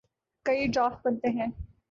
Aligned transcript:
کئی 0.45 0.67
ڈرافٹ 0.67 1.05
بنتے 1.05 1.27
ہیں۔ 1.29 1.47